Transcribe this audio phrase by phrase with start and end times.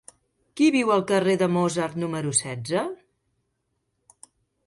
[0.59, 2.83] Qui viu al carrer de Mozart número setze?